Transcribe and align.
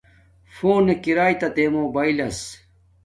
فونک 0.55 1.03
ارݵتا 1.11 1.47
تے 1.55 1.63
موباݵلس 1.73 2.39